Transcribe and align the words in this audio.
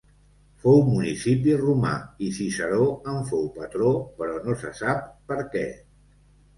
Fou 0.61 0.79
municipi 0.87 1.53
romà 1.59 1.91
i 2.29 2.31
Ciceró 2.39 2.89
en 3.13 3.23
fou 3.31 3.47
patró 3.61 3.95
però 4.19 4.43
no 4.49 4.61
se 4.67 4.77
sap 4.85 5.09
per 5.33 5.43
què. 5.57 5.67